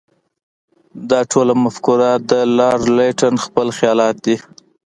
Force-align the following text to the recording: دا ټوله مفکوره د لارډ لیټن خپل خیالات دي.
دا 1.09 1.19
ټوله 1.31 1.53
مفکوره 1.63 2.11
د 2.29 2.31
لارډ 2.57 2.83
لیټن 2.97 3.33
خپل 3.45 3.67
خیالات 3.77 4.15
دي. 4.25 4.35